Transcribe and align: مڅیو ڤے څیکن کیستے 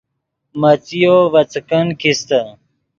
مڅیو 0.61 1.17
ڤے 1.33 1.41
څیکن 1.51 1.87
کیستے 1.99 2.41